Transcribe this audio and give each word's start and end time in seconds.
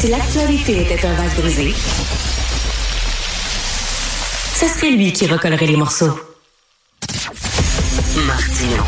si 0.00 0.08
l'actualité 0.08 0.80
était 0.80 1.06
un 1.06 1.12
vase 1.12 1.34
brisé, 1.34 1.74
ce 4.54 4.66
serait 4.66 4.92
lui 4.92 5.12
qui 5.12 5.26
recollerait 5.26 5.66
les 5.66 5.76
morceaux. 5.76 6.18
Martino. 8.26 8.82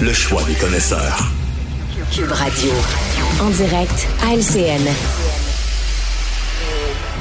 Le 0.00 0.12
choix 0.14 0.42
des 0.44 0.54
connaisseurs. 0.54 1.30
Cube 2.10 2.32
Radio. 2.32 2.70
En 3.42 3.50
direct 3.50 4.08
à 4.24 4.34
LCN. 4.34 5.19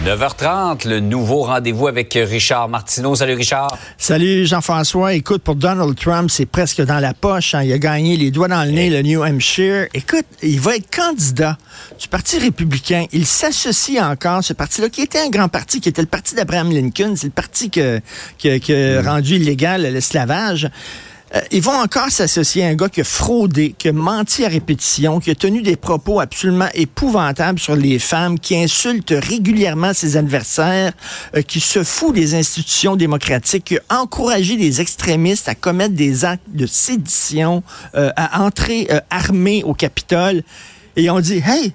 9h30, 0.06 0.88
le 0.88 1.02
nouveau 1.02 1.44
rendez-vous 1.44 1.88
avec 1.88 2.14
Richard 2.14 2.70
Martineau. 2.70 3.16
Salut 3.16 3.34
Richard. 3.34 3.78
Salut 3.98 4.46
Jean-François. 4.46 5.14
Écoute, 5.14 5.44
pour 5.44 5.56
Donald 5.56 5.94
Trump, 5.98 6.30
c'est 6.32 6.46
presque 6.46 6.82
dans 6.82 7.00
la 7.00 7.14
poche. 7.14 7.54
hein. 7.54 7.64
Il 7.64 7.74
a 7.74 7.78
gagné 7.78 8.16
les 8.16 8.32
doigts 8.32 8.48
dans 8.48 8.64
le 8.64 8.72
nez, 8.72 8.90
le 8.90 9.02
New 9.02 9.22
Hampshire. 9.22 9.88
Écoute, 9.94 10.26
il 10.42 10.60
va 10.62 10.78
être 10.78 10.90
candidat 10.90 11.58
du 12.00 12.08
Parti 12.08 12.40
républicain. 12.40 13.06
Il 13.12 13.26
s'associe 13.26 14.02
encore, 14.02 14.42
ce 14.42 14.54
parti-là, 14.54 14.88
qui 14.88 15.02
était 15.02 15.20
un 15.20 15.30
grand 15.30 15.50
parti, 15.50 15.82
qui 15.82 15.90
était 15.90 16.02
le 16.02 16.08
parti 16.08 16.34
d'Abraham 16.34 16.72
Lincoln. 16.72 17.16
C'est 17.18 17.28
le 17.28 17.34
parti 17.34 17.70
que- 17.70 18.00
que- 18.42 18.58
qui 18.58 18.74
a 18.74 19.02
rendu 19.02 19.36
illégal 19.36 19.82
l'esclavage. 19.82 20.70
Euh, 21.36 21.42
ils 21.52 21.62
vont 21.62 21.78
encore 21.80 22.10
s'associer 22.10 22.66
à 22.66 22.70
un 22.70 22.76
gars 22.76 22.90
qui 22.90 23.02
a 23.02 23.04
fraudé, 23.04 23.76
qui 23.78 23.90
a 23.90 23.94
menti 23.94 24.46
à 24.46 24.48
répétition, 24.48 25.20
qui 25.20 25.32
a 25.32 25.36
tenu 25.36 25.62
des 25.62 25.76
propos 25.76 26.20
absolument 26.20 26.70
épouvantables 26.74 27.60
sur 27.60 27.76
les 27.76 28.00
femmes, 28.00 28.40
qui 28.40 28.56
insulte 28.56 29.14
régulièrement 29.16 29.94
ses 29.94 30.18
adversaires, 30.18 30.94
euh, 31.36 31.42
qui 31.42 31.60
se 31.60 31.84
fout 31.84 32.16
des 32.16 32.36
institutions 32.36 32.96
démocratiques, 32.96 33.66
qui 33.66 33.78
a 33.78 34.02
encouragé 34.02 34.56
les 34.56 34.82
extrémistes 34.82 35.48
à 35.48 35.56
commettre 35.56 35.94
des 35.94 36.26
actes 36.26 36.44
de 36.48 36.66
sédition, 36.66 37.64
euh, 37.96 38.12
à 38.16 38.44
entrer 38.44 38.88
armés 39.10 39.64
au 39.64 39.74
Capitole. 39.74 40.44
Et 40.96 41.10
on 41.10 41.20
dit, 41.20 41.42
hey, 41.46 41.74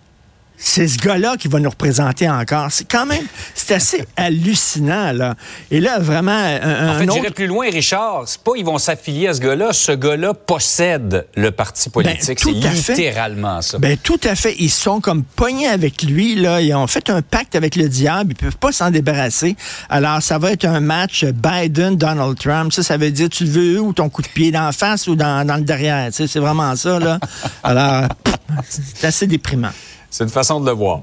c'est 0.57 0.87
ce 0.89 0.99
gars-là 0.99 1.37
qui 1.37 1.49
va 1.49 1.59
nous 1.59 1.69
représenter 1.71 2.29
encore. 2.29 2.69
C'est 2.71 2.89
quand 2.89 3.07
même, 3.07 3.25
c'est 3.55 3.75
assez 3.75 4.05
hallucinant, 4.17 5.13
là. 5.13 5.35
Et 5.71 5.81
là, 5.81 5.99
vraiment, 5.99 6.33
un, 6.33 6.95
En 6.95 6.99
fait, 6.99 7.05
autre... 7.05 7.15
j'irai 7.15 7.31
plus 7.31 7.47
loin, 7.47 7.69
Richard. 7.71 8.23
C'est 8.27 8.41
pas 8.41 8.53
ils 8.57 8.65
vont 8.65 8.79
s'affilier 8.79 9.29
à 9.29 9.35
ce 9.35 9.41
gars-là. 9.41 9.73
Ce 9.73 9.93
gars-là 9.93 10.33
possède 10.33 11.27
le 11.35 11.51
parti 11.51 11.91
politique. 11.91 12.29
Ben, 12.29 12.35
tout 12.37 12.61
c'est 12.61 12.69
à 12.69 12.71
fait. 12.71 12.93
littéralement 12.95 13.63
ça. 13.63 13.79
Ben, 13.79 13.97
tout 13.97 14.21
à 14.25 14.35
fait. 14.35 14.55
Ils 14.59 14.71
sont 14.71 15.01
comme 15.01 15.25
pognés 15.25 15.69
avec 15.69 16.03
lui. 16.03 16.37
Là. 16.37 16.61
Ils 16.61 16.75
ont 16.75 16.87
fait 16.87 17.11
un 17.11 17.21
pacte 17.21 17.57
avec 17.57 17.77
le 17.77 17.89
diable. 17.89 18.33
Ils 18.33 18.37
peuvent 18.43 18.57
pas 18.57 18.73
s'en 18.73 18.91
débarrasser. 18.91 19.57
Alors, 19.89 20.23
ça 20.23 20.39
va 20.39 20.53
être 20.53 20.65
un 20.65 20.81
match 20.81 21.25
Biden-Donald 21.25 22.39
Trump. 22.39 22.73
Ça, 22.73 22.83
ça 22.83 22.97
veut 22.97 23.11
dire, 23.11 23.29
tu 23.29 23.45
le 23.45 23.51
veux 23.51 23.81
où 23.81 23.93
ton 23.93 24.09
coup 24.09 24.23
de 24.23 24.29
pied 24.29 24.53
d'en 24.53 24.73
face 24.73 25.09
ou 25.09 25.17
dans, 25.17 25.47
dans 25.47 25.57
le 25.57 25.63
derrière? 25.63 26.09
C'est 26.13 26.37
vraiment 26.37 26.75
ça. 26.77 26.99
Là. 26.99 27.19
Alors, 27.63 28.09
c'est 28.69 29.07
assez 29.07 29.27
déprimant. 29.27 29.71
C'est 30.17 30.23
une 30.23 30.31
façon 30.31 30.61
de 30.61 30.67
le 30.67 30.77
voir. 30.77 31.01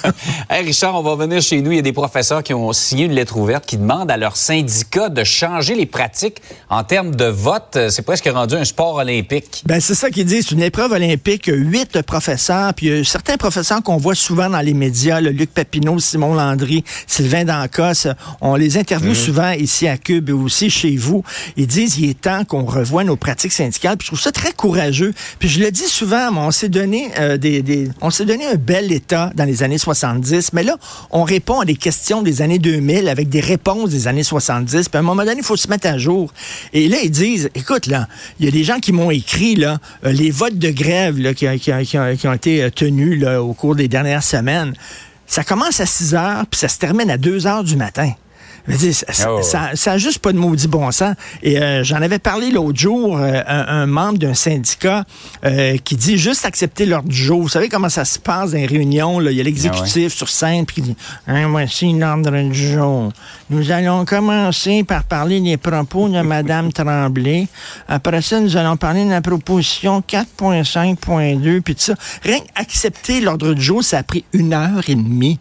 hey 0.48 0.64
Richard, 0.64 0.94
on 0.94 1.02
va 1.02 1.10
revenir 1.10 1.42
chez 1.42 1.60
nous. 1.60 1.72
Il 1.72 1.76
y 1.76 1.78
a 1.80 1.82
des 1.82 1.92
professeurs 1.92 2.42
qui 2.42 2.54
ont 2.54 2.72
signé 2.72 3.04
une 3.04 3.12
lettre 3.12 3.36
ouverte 3.36 3.66
qui 3.66 3.76
demandent 3.76 4.10
à 4.10 4.16
leur 4.16 4.38
syndicat 4.38 5.10
de 5.10 5.22
changer 5.22 5.74
les 5.74 5.84
pratiques 5.84 6.40
en 6.70 6.82
termes 6.82 7.14
de 7.14 7.26
vote. 7.26 7.76
C'est 7.90 8.00
presque 8.00 8.26
rendu 8.26 8.54
un 8.54 8.64
sport 8.64 8.94
olympique. 8.94 9.62
Ben, 9.66 9.80
c'est 9.80 9.94
ça 9.94 10.08
qu'ils 10.08 10.24
disent. 10.24 10.46
C'est 10.48 10.54
une 10.54 10.62
épreuve 10.62 10.92
olympique. 10.92 11.50
Huit 11.52 12.00
professeurs. 12.00 12.72
Puis 12.72 12.86
il 12.86 12.96
y 12.96 13.00
a 13.00 13.04
certains 13.04 13.36
professeurs 13.36 13.82
qu'on 13.82 13.98
voit 13.98 14.14
souvent 14.14 14.48
dans 14.48 14.60
les 14.62 14.72
médias, 14.72 15.20
le 15.20 15.28
Luc 15.28 15.52
Papineau, 15.52 15.98
Simon 15.98 16.32
Landry, 16.32 16.84
Sylvain 17.06 17.44
Dancos. 17.44 18.08
On 18.40 18.54
les 18.54 18.78
interviewe 18.78 19.12
souvent 19.12 19.50
ici 19.50 19.88
à 19.88 19.98
Cube 19.98 20.30
et 20.30 20.32
aussi 20.32 20.70
chez 20.70 20.96
vous. 20.96 21.22
Ils 21.58 21.66
disent 21.66 21.98
il 21.98 22.08
est 22.08 22.18
temps 22.18 22.46
qu'on 22.46 22.64
revoie 22.64 23.04
nos 23.04 23.16
pratiques 23.16 23.52
syndicales. 23.52 23.98
Puis 23.98 24.06
je 24.06 24.12
trouve 24.12 24.22
ça 24.22 24.32
très 24.32 24.52
courageux. 24.52 25.12
Puis 25.38 25.50
je 25.50 25.60
le 25.60 25.70
dis 25.70 25.86
souvent, 25.86 26.32
mais 26.32 26.40
on 26.40 26.50
s'est 26.50 26.70
donné 26.70 27.10
euh, 27.18 27.36
des, 27.36 27.60
des- 27.60 27.90
on 28.00 28.08
s'est 28.08 28.24
donné 28.24 28.53
bel 28.56 28.92
état 28.92 29.30
dans 29.34 29.44
les 29.44 29.62
années 29.62 29.78
70. 29.78 30.52
Mais 30.52 30.62
là, 30.62 30.76
on 31.10 31.22
répond 31.22 31.60
à 31.60 31.64
des 31.64 31.76
questions 31.76 32.22
des 32.22 32.42
années 32.42 32.58
2000 32.58 33.08
avec 33.08 33.28
des 33.28 33.40
réponses 33.40 33.90
des 33.90 34.08
années 34.08 34.22
70. 34.22 34.88
Puis 34.88 34.96
à 34.96 35.00
un 35.00 35.02
moment 35.02 35.24
donné, 35.24 35.38
il 35.38 35.44
faut 35.44 35.56
se 35.56 35.68
mettre 35.68 35.88
à 35.88 35.98
jour. 35.98 36.32
Et 36.72 36.88
là, 36.88 36.98
ils 37.02 37.10
disent, 37.10 37.50
écoute, 37.54 37.86
là, 37.86 38.08
il 38.38 38.46
y 38.46 38.48
a 38.48 38.50
des 38.50 38.64
gens 38.64 38.80
qui 38.80 38.92
m'ont 38.92 39.10
écrit, 39.10 39.56
là, 39.56 39.78
euh, 40.04 40.12
les 40.12 40.30
votes 40.30 40.58
de 40.58 40.70
grève 40.70 41.18
là, 41.18 41.34
qui, 41.34 41.46
ont, 41.46 42.32
été 42.32 42.62
euh, 42.62 42.70
tenus 42.70 43.24
au 43.26 43.52
cours 43.52 43.74
des 43.74 43.88
dernières 43.88 44.22
semaines. 44.22 44.74
Ça 45.26 45.42
commence 45.42 45.80
à 45.80 45.86
6 45.86 46.14
heures, 46.14 46.44
puis 46.50 46.60
ça 46.60 46.68
se 46.68 46.78
termine 46.78 47.10
à 47.10 47.16
2 47.16 47.46
heures 47.46 47.64
du 47.64 47.76
matin. 47.76 48.12
Ça- 48.68 49.30
Oh. 49.30 49.42
ça 49.42 49.70
ça 49.74 49.92
a 49.92 49.98
juste 49.98 50.20
pas 50.20 50.32
de 50.32 50.38
maudit 50.38 50.68
bon 50.68 50.90
sens. 50.90 51.14
Et 51.42 51.58
euh, 51.60 51.84
j'en 51.84 51.96
avais 52.02 52.18
parlé 52.18 52.50
l'autre 52.50 52.78
jour, 52.78 53.18
euh, 53.18 53.42
un, 53.46 53.66
un 53.82 53.86
membre 53.86 54.18
d'un 54.18 54.32
syndicat 54.34 55.04
euh, 55.44 55.76
qui 55.84 55.96
dit 55.96 56.16
juste 56.16 56.44
accepter 56.46 56.86
l'ordre 56.86 57.08
du 57.08 57.16
jour. 57.16 57.42
Vous 57.42 57.48
savez 57.48 57.68
comment 57.68 57.88
ça 57.90 58.04
se 58.06 58.18
passe 58.18 58.52
dans 58.52 58.56
les 58.58 58.66
réunions? 58.66 59.18
Là? 59.18 59.30
Il 59.30 59.36
y 59.36 59.40
a 59.40 59.44
l'exécutif 59.44 60.14
sur 60.14 60.28
scène 60.28 60.64
puis 60.64 60.76
qui 60.76 60.82
dit 60.82 60.96
hein, 61.26 61.48
Voici 61.48 61.92
l'ordre 61.92 62.30
du 62.50 62.72
jour. 62.72 63.12
Nous 63.50 63.70
allons 63.70 64.04
commencer 64.06 64.82
par 64.84 65.04
parler 65.04 65.40
des 65.40 65.56
propos 65.58 66.08
de 66.08 66.20
Mme 66.22 66.72
Tremblay. 66.72 67.46
Après 67.88 68.22
ça, 68.22 68.40
nous 68.40 68.56
allons 68.56 68.76
parler 68.78 69.04
de 69.04 69.10
la 69.10 69.20
proposition 69.20 70.02
4.5.2 70.08 71.60
puis 71.60 71.74
tout 71.74 71.80
ça. 71.82 71.94
Rien 72.22 72.38
qu'accepter 72.54 73.20
l'ordre 73.20 73.52
du 73.54 73.62
jour, 73.62 73.84
ça 73.84 73.98
a 73.98 74.02
pris 74.02 74.24
une 74.32 74.52
heure 74.54 74.82
et 74.88 74.94
demie. 74.94 75.38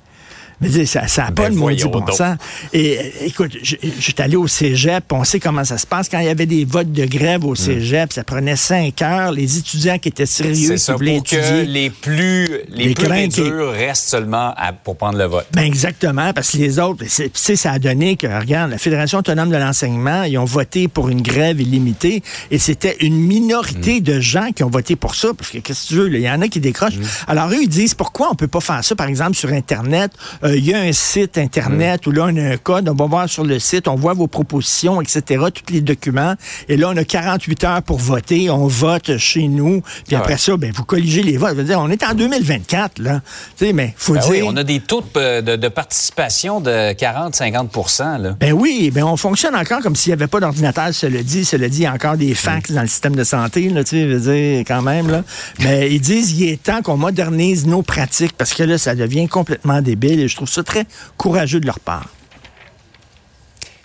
Mais 0.62 0.70
dis, 0.70 0.88
ça 0.88 1.02
n'a 1.02 1.08
pas 1.32 1.44
Ben 1.44 1.54
de 1.54 1.58
maudit 1.58 1.84
bon 1.84 2.00
donc. 2.00 2.12
sens. 2.14 2.38
Et 2.74 2.98
euh, 2.98 3.02
écoute, 3.26 3.58
suis 3.64 4.16
allé 4.20 4.36
au 4.36 4.48
cégep, 4.48 5.04
on 5.12 5.24
sait 5.24 5.40
comment 5.40 5.64
ça 5.64 5.78
se 5.78 5.86
passe. 5.88 6.08
Quand 6.10 6.20
il 6.20 6.26
y 6.26 6.30
avait 6.30 6.46
des 6.46 6.66
votes 6.66 6.92
de 6.92 7.06
grève 7.06 7.44
au 7.46 7.56
cégep, 7.56 8.14
ça 8.14 8.24
prenait 8.24 8.56
cinq 8.56 9.02
heures. 9.02 9.32
Les 9.32 9.58
étudiants 9.58 9.98
qui 10.00 10.10
étaient 10.10 10.26
sérieux, 10.26 10.78
ça, 10.78 10.96
voulaient 10.96 11.16
pour 11.18 11.24
que 11.24 11.36
étudier. 11.36 11.66
les 11.66 11.90
plus, 11.90 12.48
les 12.70 12.86
Les 12.90 12.94
plus 12.94 13.28
durs 13.30 13.72
restent 13.72 14.10
seulement 14.10 14.54
à- 14.56 14.74
pour 14.74 14.96
prendre 14.96 15.18
le 15.18 15.26
vote. 15.26 15.48
Ben 15.54 15.64
exactement, 15.64 16.34
parce 16.34 16.52
que 16.52 16.58
les 16.58 16.80
autres, 16.80 17.04
c'est- 17.08 17.26
tu 17.34 17.40
sais, 17.42 17.56
ça 17.56 17.72
a 17.72 17.80
donné 17.80 18.16
que, 18.16 18.28
regarde, 18.28 18.72
la 18.72 18.78
Fédération 18.78 19.20
autonome 19.20 19.50
de 19.50 19.58
l'enseignement, 19.58 20.24
ils 20.24 20.38
ont 20.38 20.46
voté 20.46 20.88
pour 20.88 21.10
une 21.10 21.22
grève 21.22 21.60
illimitée 21.62 22.24
et 22.52 22.58
c'était 22.60 22.98
une 23.02 23.18
minorité 23.18 24.00
Mm. 24.00 24.04
de 24.04 24.20
gens 24.20 24.52
qui 24.56 24.64
ont 24.64 24.70
voté 24.70 24.96
pour 24.96 25.16
ça, 25.16 25.30
parce 25.38 25.50
que 25.52 25.58
qu'est-ce 25.60 25.84
que 25.84 25.88
tu 25.90 25.96
veux, 25.96 26.14
il 26.14 26.22
y 26.22 26.30
en 26.30 26.42
a 26.42 26.48
qui 26.48 26.60
décrochent. 26.60 26.96
Mm. 26.98 27.04
Alors 27.28 27.50
eux, 27.50 27.62
ils 27.62 27.68
disent, 27.70 27.94
pourquoi 27.94 28.30
on 28.32 28.36
peut 28.36 28.48
pas 28.48 28.60
faire 28.62 28.84
ça, 28.84 28.96
par 28.96 29.08
exemple, 29.08 29.36
sur 29.36 29.50
Internet? 29.52 30.12
Euh, 30.44 30.56
Il 30.58 30.66
y 30.66 30.74
a 30.74 30.80
un 30.80 30.92
site 30.92 31.38
Internet 31.38 32.06
où 32.08 32.12
là, 32.12 32.26
on 32.30 32.36
a 32.38 32.42
un 32.54 32.58
code, 32.58 32.90
on 32.90 32.94
va 32.94 33.06
voir 33.06 33.30
sur 33.30 33.44
le 33.44 33.60
site, 33.60 33.88
on 33.88 33.96
voit 33.96 34.14
vos 34.14 34.28
propositions, 34.28 35.02
etc., 35.02 35.22
tous 35.54 35.74
les 35.74 35.82
documents, 35.82 36.36
et 36.70 36.78
là, 36.78 36.90
on 36.90 36.98
a 36.98 37.04
48 37.04 37.64
heures 37.64 37.82
pour 37.84 37.98
voter, 37.98 38.50
on 38.50 38.68
vote 38.68 39.18
chez 39.18 39.48
nous, 39.48 39.82
puis 40.06 40.16
Ah 40.16 40.20
après 40.20 40.34
ouais. 40.34 40.40
ça, 40.40 40.58
ben, 40.58 40.72
vous 40.76 40.84
colligez 40.84 41.24
les 41.24 41.38
votes. 41.38 41.52
Je 41.52 41.56
veux 41.56 41.64
dire, 41.64 41.80
on 41.80 41.90
est 41.90 42.04
en 42.04 42.14
2024, 42.14 43.00
là. 43.00 43.22
Tu 43.58 43.66
sais, 43.68 43.74
mais 43.74 43.94
faut 43.98 44.14
Ben 44.14 44.20
dire... 44.22 44.30
oui, 44.32 44.42
on 44.46 44.56
a 44.58 44.64
des 44.64 44.80
taux 44.80 45.02
de, 45.16 45.42
de- 45.42 45.56
de 45.56 45.68
participation 45.70 46.60
de 46.60 46.94
40-50 46.94 48.22
là. 48.22 48.36
Ben 48.40 48.54
oui, 48.54 48.92
ben 48.94 49.04
on 49.04 49.18
fonctionne 49.18 49.56
encore 49.56 49.82
comme 49.82 49.96
s'il 49.96 50.10
n'y 50.12 50.14
avait 50.14 50.28
pas 50.28 50.40
d'ordinateur, 50.40 50.94
cela 50.94 51.24
dit. 51.24 51.46
Cela 51.46 51.70
dit, 51.70 51.80
il 51.80 51.84
y 51.84 51.86
a 51.86 51.94
encore 51.94 52.18
des 52.18 52.34
fax 52.34 52.72
dans 52.72 52.82
le 52.82 52.88
système 52.88 53.16
de 53.16 53.24
santé, 53.24 53.70
là, 53.70 53.84
tu 53.84 53.92
sais, 53.92 54.10
je 54.10 54.16
veux 54.16 54.34
dire, 54.34 54.60
quand 54.68 54.82
même, 54.82 55.10
là. 55.10 55.24
Mais 55.60 55.92
ils 55.92 56.02
disent, 56.02 56.32
il 56.40 56.50
est 56.50 56.62
temps 56.62 56.82
qu'on 56.82 56.98
modernise 56.98 57.66
nos 57.66 57.82
pratiques 57.82 58.34
parce 58.38 58.54
que 58.54 58.64
là, 58.64 58.78
ça 58.78 58.96
devient 58.96 59.28
complètement 59.28 59.82
débile 59.82 60.20
et 60.20 60.28
je 60.34 60.38
trouve 60.38 60.50
ça 60.50 60.64
très 60.64 60.86
courageux 61.16 61.60
de 61.60 61.68
leur 61.68 61.80
part. 61.80 62.10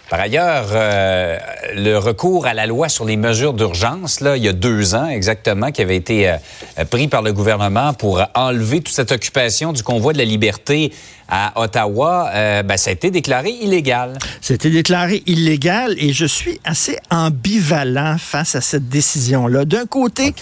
Par 0.08 0.18
ailleurs, 0.18 0.68
euh, 0.72 1.36
le 1.74 1.98
recours 1.98 2.46
à 2.46 2.54
la 2.54 2.66
loi 2.66 2.88
sur 2.88 3.04
les 3.04 3.18
mesures 3.18 3.52
d'urgence, 3.52 4.20
là, 4.20 4.38
il 4.38 4.42
y 4.42 4.48
a 4.48 4.54
deux 4.54 4.94
ans 4.94 5.06
exactement, 5.06 5.70
qui 5.70 5.82
avait 5.82 5.96
été 5.96 6.30
euh, 6.30 6.84
pris 6.90 7.08
par 7.08 7.20
le 7.20 7.34
gouvernement 7.34 7.92
pour 7.92 8.22
enlever 8.34 8.78
toute 8.80 8.94
cette 8.94 9.12
occupation 9.12 9.74
du 9.74 9.82
convoi 9.82 10.14
de 10.14 10.18
la 10.18 10.24
liberté 10.24 10.94
à 11.28 11.60
Ottawa, 11.60 12.30
euh, 12.34 12.62
ben, 12.62 12.76
ça 12.76 12.90
a 12.90 12.92
été 12.94 13.10
déclaré 13.10 13.50
illégal. 13.50 14.18
C'était 14.40 14.70
déclaré 14.70 15.22
illégal 15.26 15.94
et 15.98 16.12
je 16.12 16.24
suis 16.24 16.58
assez 16.64 16.96
ambivalent 17.10 18.16
face 18.18 18.54
à 18.54 18.60
cette 18.60 18.88
décision-là. 18.88 19.64
D'un 19.64 19.86
côté, 19.86 20.32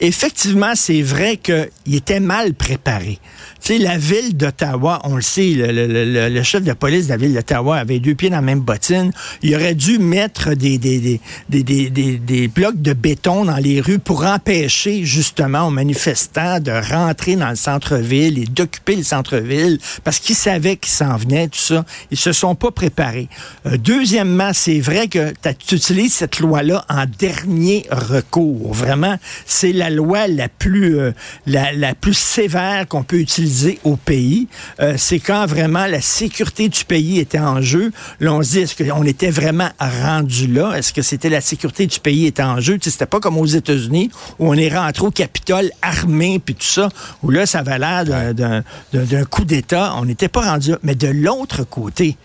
effectivement, 0.00 0.72
c'est 0.74 1.02
vrai 1.02 1.36
qu'il 1.38 1.94
était 1.94 2.20
mal 2.20 2.54
préparé. 2.54 3.18
Tu 3.62 3.72
sais, 3.74 3.78
la 3.78 3.96
ville 3.96 4.36
d'Ottawa, 4.36 5.00
on 5.04 5.16
le 5.16 5.22
sait, 5.22 5.50
le, 5.50 5.72
le- 5.72 5.86
le- 5.86 6.28
le 6.28 6.42
chef 6.42 6.62
de 6.62 6.72
police 6.74 7.06
de 7.06 7.10
la 7.12 7.16
ville 7.16 7.32
d'Ottawa 7.32 7.78
avait 7.78 7.98
deux 7.98 8.14
pieds 8.14 8.28
dans 8.28 8.36
la 8.36 8.42
même 8.42 8.60
bottine. 8.60 9.10
Il 9.42 9.54
aurait 9.54 9.74
dû 9.74 9.98
mettre 9.98 10.52
des, 10.54 10.76
des, 10.76 10.98
des, 11.00 11.20
des, 11.48 11.62
des- 11.62 11.90
des- 11.90 12.16
des 12.18 12.48
blocs 12.48 12.80
de 12.82 12.92
béton 12.92 13.46
dans 13.46 13.56
les 13.56 13.80
rues 13.80 13.98
pour 13.98 14.26
empêcher 14.26 15.04
justement 15.04 15.66
aux 15.68 15.70
manifestants 15.70 16.60
de 16.60 16.72
rentrer 16.72 17.36
dans 17.36 17.48
le 17.48 17.56
centre-ville 17.56 18.38
et 18.38 18.44
d'occuper 18.44 18.96
le 18.96 19.02
centre-ville 19.02 19.78
parce 20.04 20.18
qu'ils 20.18 20.33
qui 20.34 20.40
savaient 20.40 20.76
qu'ils 20.76 20.92
s'en 20.92 21.16
venaient, 21.16 21.46
tout 21.46 21.58
ça. 21.58 21.84
Ils 22.10 22.18
se 22.18 22.32
sont 22.32 22.56
pas 22.56 22.72
préparés. 22.72 23.28
Euh, 23.66 23.76
deuxièmement, 23.76 24.50
c'est 24.52 24.80
vrai 24.80 25.06
que 25.06 25.32
tu 25.66 25.76
utilises 25.76 26.14
cette 26.14 26.40
loi-là 26.40 26.84
en 26.88 27.04
dernier 27.18 27.86
recours. 27.90 28.74
Vraiment, 28.74 29.16
c'est 29.46 29.72
la 29.72 29.90
loi 29.90 30.26
la 30.26 30.48
plus, 30.48 30.98
euh, 30.98 31.12
la, 31.46 31.72
la, 31.72 31.94
plus 31.94 32.18
sévère 32.18 32.88
qu'on 32.88 33.04
peut 33.04 33.20
utiliser 33.20 33.78
au 33.84 33.96
pays. 33.96 34.48
Euh, 34.80 34.94
c'est 34.98 35.20
quand 35.20 35.46
vraiment 35.46 35.86
la 35.86 36.00
sécurité 36.00 36.68
du 36.68 36.84
pays 36.84 37.20
était 37.20 37.38
en 37.38 37.60
jeu. 37.60 37.92
Là, 38.18 38.34
on 38.34 38.42
se 38.42 38.50
dit, 38.50 38.58
est-ce 38.60 38.82
qu'on 38.82 39.04
était 39.04 39.30
vraiment 39.30 39.68
rendu 39.78 40.48
là? 40.48 40.74
Est-ce 40.74 40.92
que 40.92 41.02
c'était 41.02 41.30
la 41.30 41.40
sécurité 41.40 41.86
du 41.86 42.00
pays 42.00 42.26
était 42.26 42.42
en 42.42 42.58
jeu? 42.60 42.78
Tu 42.78 42.84
sais, 42.84 42.90
c'était 42.90 43.06
pas 43.06 43.20
comme 43.20 43.38
aux 43.38 43.46
États-Unis 43.46 44.10
où 44.40 44.48
on 44.48 44.54
est 44.54 44.74
rentré 44.74 45.06
au 45.06 45.10
Capitole 45.12 45.70
armé 45.80 46.40
puis 46.44 46.56
tout 46.56 46.66
ça, 46.66 46.88
où 47.22 47.30
là, 47.30 47.46
ça 47.46 47.60
avait 47.60 47.78
l'air 47.78 48.04
d'un 48.34 49.24
coup 49.26 49.44
d'État. 49.44 49.94
On 49.96 50.08
n'était 50.24 50.32
pas 50.32 50.50
rendu 50.50 50.70
là. 50.70 50.78
Mais 50.82 50.94
de 50.94 51.08
l'autre 51.08 51.64
côté, 51.64 52.16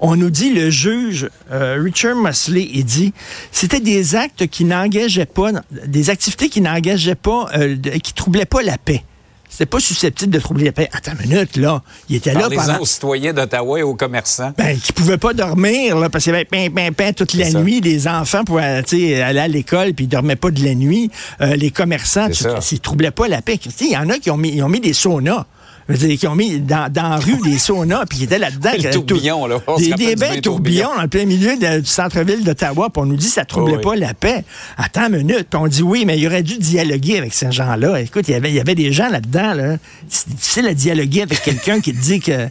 on 0.00 0.16
nous 0.16 0.30
dit, 0.30 0.52
le 0.52 0.70
juge 0.70 1.28
euh, 1.50 1.80
Richard 1.82 2.16
Mosley, 2.16 2.68
il 2.72 2.84
dit, 2.84 3.12
c'était 3.50 3.80
des 3.80 4.14
actes 4.14 4.46
qui 4.46 4.64
n'engageaient 4.64 5.26
pas, 5.26 5.52
des 5.86 6.10
activités 6.10 6.48
qui 6.48 6.60
n'engageaient 6.60 7.14
pas, 7.14 7.48
euh, 7.56 7.76
qui 8.02 8.12
troublaient 8.12 8.44
pas 8.44 8.62
la 8.62 8.78
paix. 8.78 9.02
C'était 9.48 9.66
pas 9.66 9.80
susceptible 9.80 10.32
de 10.32 10.38
troubler 10.38 10.66
la 10.66 10.72
paix. 10.72 10.90
Attends 10.92 11.12
une 11.12 11.30
minute, 11.30 11.56
là. 11.56 11.82
Il 12.10 12.16
était 12.16 12.34
là 12.34 12.50
pendant... 12.50 12.80
aux 12.80 12.84
citoyens 12.84 13.32
d'Ottawa 13.32 13.78
et 13.78 13.82
aux 13.82 13.94
commerçants. 13.94 14.52
Ben, 14.58 14.76
qui 14.76 14.92
pouvaient 14.92 15.16
pas 15.16 15.32
dormir, 15.32 15.96
là, 15.96 16.10
parce 16.10 16.24
qu'il 16.24 16.32
y 16.34 16.36
avait 16.36 16.44
pain, 16.44 16.68
pain, 16.68 16.92
pain 16.92 17.12
toute 17.12 17.32
la 17.32 17.50
nuit. 17.50 17.80
Les 17.80 18.06
enfants 18.06 18.44
pouvaient 18.44 18.82
aller 19.22 19.40
à 19.40 19.48
l'école, 19.48 19.94
puis 19.94 20.04
ils 20.04 20.08
dormaient 20.08 20.36
pas 20.36 20.50
de 20.50 20.62
la 20.62 20.74
nuit. 20.74 21.10
Euh, 21.40 21.56
les 21.56 21.70
commerçants, 21.70 22.28
ils 22.70 22.80
troublaient 22.80 23.12
pas 23.12 23.28
la 23.28 23.40
paix. 23.40 23.58
Il 23.80 23.92
y 23.92 23.96
en 23.96 24.10
a 24.10 24.18
qui 24.18 24.30
ont 24.30 24.36
mis, 24.36 24.50
ils 24.50 24.62
ont 24.62 24.68
mis 24.68 24.80
des 24.80 24.92
saunas 24.92 25.46
qui 25.94 26.26
ont 26.26 26.34
mis 26.34 26.58
dans, 26.60 26.90
dans 26.92 27.10
la 27.10 27.16
rue 27.16 27.38
des 27.44 27.58
saunas, 27.58 28.04
puis 28.06 28.18
qui 28.18 28.24
étaient 28.24 28.38
là-dedans. 28.38 28.70
Des 28.76 28.90
tourbillons, 28.90 29.46
là. 29.46 29.60
Des, 29.78 29.92
des 29.92 30.16
bains 30.16 30.40
tourbillons 30.40 30.94
dans 30.94 31.02
le 31.02 31.08
plein 31.08 31.24
milieu 31.24 31.56
du 31.56 31.86
centre-ville 31.86 32.44
d'Ottawa, 32.44 32.90
puis 32.90 33.02
on 33.02 33.06
nous 33.06 33.16
dit 33.16 33.26
que 33.26 33.32
ça 33.32 33.42
ne 33.42 33.46
troublait 33.46 33.78
pas 33.78 33.94
la 33.94 34.14
paix. 34.14 34.44
Attends 34.76 35.06
une 35.08 35.18
minute, 35.18 35.46
puis 35.48 35.60
on 35.60 35.66
dit 35.66 35.82
oui, 35.82 36.04
mais 36.06 36.18
il 36.18 36.26
aurait 36.26 36.42
dû 36.42 36.58
dialoguer 36.58 37.18
avec 37.18 37.34
ces 37.34 37.52
gens-là. 37.52 38.00
Écoute, 38.00 38.28
il 38.28 38.32
y 38.32 38.34
avait, 38.34 38.50
il 38.50 38.54
y 38.54 38.60
avait 38.60 38.74
des 38.74 38.92
gens 38.92 39.08
là-dedans, 39.08 39.54
là. 39.54 39.76
C'est 40.08 40.28
difficile 40.28 40.66
à 40.66 40.74
dialoguer 40.74 41.22
avec 41.22 41.42
quelqu'un 41.42 41.80
qui 41.80 41.92
te 41.92 42.00
dit 42.00 42.20
que, 42.20 42.48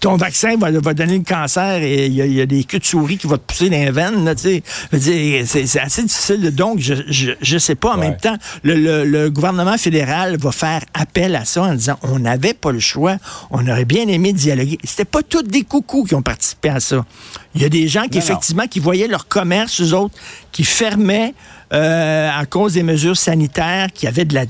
ton 0.00 0.16
vaccin 0.16 0.56
va, 0.56 0.70
va, 0.70 0.94
donner 0.94 1.18
le 1.18 1.24
cancer 1.24 1.82
et 1.82 2.06
il 2.06 2.14
y, 2.14 2.40
a, 2.40 2.46
des 2.46 2.64
queues 2.64 2.78
de 2.78 2.84
souris 2.84 3.18
qui 3.18 3.26
vont 3.26 3.36
te 3.36 3.42
pousser 3.42 3.70
dans 3.70 3.76
les 3.76 3.90
veines, 3.90 4.34
tu 4.36 4.62
sais. 4.92 5.44
C'est 5.46 5.80
assez 5.80 6.02
difficile. 6.02 6.54
Donc, 6.54 6.80
je, 6.80 6.94
je, 7.40 7.58
sais 7.58 7.74
pas. 7.74 7.94
En 7.94 7.98
même 7.98 8.16
temps, 8.16 8.36
le, 8.62 9.04
le, 9.04 9.30
gouvernement 9.30 9.76
fédéral 9.76 10.36
va 10.38 10.52
faire 10.52 10.82
appel 10.94 11.36
à 11.36 11.44
ça 11.44 11.64
disant 11.78 11.98
on 12.02 12.18
n'avait 12.18 12.54
pas 12.54 12.72
le 12.72 12.80
choix, 12.80 13.16
on 13.50 13.66
aurait 13.66 13.84
bien 13.84 14.06
aimé 14.08 14.32
dialoguer. 14.32 14.78
C'était 14.84 15.04
pas 15.04 15.22
tous 15.22 15.42
des 15.42 15.62
coucous 15.62 16.04
qui 16.04 16.14
ont 16.14 16.22
participé 16.22 16.68
à 16.68 16.80
ça. 16.80 17.04
Il 17.54 17.62
y 17.62 17.64
a 17.64 17.68
des 17.68 17.88
gens 17.88 18.06
qui, 18.08 18.18
effectivement, 18.18 18.66
qui 18.66 18.78
voyaient 18.78 19.08
leur 19.08 19.26
commerce, 19.26 19.80
eux 19.80 19.94
autres, 19.94 20.14
qui 20.52 20.64
fermaient 20.64 21.34
euh, 21.72 22.30
à 22.34 22.46
cause 22.46 22.74
des 22.74 22.82
mesures 22.82 23.16
sanitaires, 23.16 23.88
qui 23.92 24.06
avaient 24.06 24.24
de 24.24 24.34
la 24.34 24.44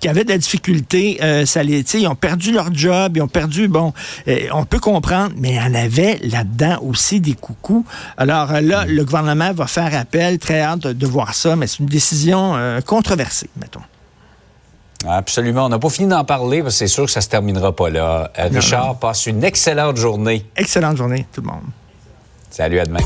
qui 0.00 0.08
avaient 0.08 0.24
de 0.24 0.30
la 0.30 0.38
difficulté, 0.38 1.18
euh, 1.22 1.46
ça 1.46 1.62
les, 1.62 1.80
ils 1.94 2.08
ont 2.08 2.16
perdu 2.16 2.52
leur 2.52 2.74
job, 2.74 3.16
ils 3.16 3.22
ont 3.22 3.28
perdu, 3.28 3.68
bon, 3.68 3.92
euh, 4.26 4.48
on 4.52 4.64
peut 4.64 4.80
comprendre, 4.80 5.32
mais 5.36 5.50
il 5.50 5.56
y 5.56 5.60
en 5.60 5.74
avait 5.74 6.18
là-dedans 6.22 6.78
aussi 6.82 7.20
des 7.20 7.34
coucous. 7.34 7.84
Alors 8.16 8.60
là, 8.60 8.84
mm. 8.84 8.90
le 8.90 9.04
gouvernement 9.04 9.52
va 9.52 9.66
faire 9.66 9.94
appel, 9.96 10.38
très 10.38 10.60
hâte 10.60 10.86
de 10.86 11.06
voir 11.06 11.34
ça, 11.34 11.54
mais 11.56 11.66
c'est 11.66 11.80
une 11.80 11.86
décision 11.86 12.56
controversée, 12.84 13.48
mettons. 13.60 13.82
Absolument. 15.08 15.66
On 15.66 15.68
n'a 15.68 15.78
pas 15.78 15.88
fini 15.88 16.08
d'en 16.08 16.24
parler 16.24 16.62
parce 16.62 16.74
que 16.74 16.78
c'est 16.78 16.86
sûr 16.86 17.06
que 17.06 17.10
ça 17.10 17.20
se 17.20 17.28
terminera 17.28 17.74
pas 17.74 17.90
là. 17.90 18.30
Euh, 18.38 18.48
Richard, 18.52 18.96
passe 18.98 19.26
une 19.26 19.42
excellente 19.44 19.96
journée. 19.96 20.46
Excellente 20.56 20.96
journée, 20.96 21.26
tout 21.32 21.40
le 21.40 21.48
monde. 21.48 21.64
Salut, 22.50 22.78
à 22.78 22.84
demain. 22.84 23.00